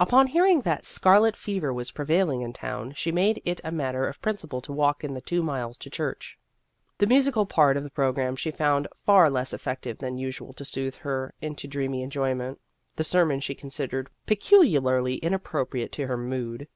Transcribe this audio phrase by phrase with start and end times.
[0.00, 4.06] Upon hearing that scar let fever was prevailing in town, she made it a matter
[4.08, 6.38] of principle to walk in the two miles to church.
[6.96, 10.94] The musical part of the program she found far less effective than usual to soothe
[10.94, 12.58] her into dreamy enjoy ment;
[12.94, 16.68] the sermon she considered pe culiarly inappropriate to her mood.